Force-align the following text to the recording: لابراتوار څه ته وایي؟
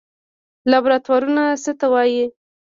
لابراتوار 0.71 1.23
څه 1.63 1.71
ته 1.79 1.85
وایي؟ 1.93 2.25